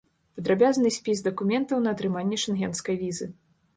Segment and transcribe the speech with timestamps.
[0.37, 3.33] Падрабязны спіс дакументаў на атрыманне шэнгенскай візы.